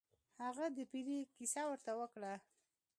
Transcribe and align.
هغه 0.43 0.65
د 0.75 0.77
پیري 0.91 1.19
کیسه 1.35 1.61
ورته 1.67 1.91
وکړه. 1.99 2.33